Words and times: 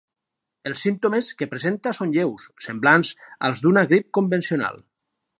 Els 0.69 0.79
símptomes 0.85 1.27
que 1.41 1.47
presenta 1.51 1.91
són 1.97 2.15
lleus, 2.15 2.47
semblants 2.67 3.11
als 3.49 3.61
d’una 3.67 3.83
grip 3.93 4.09
convencional. 4.19 4.81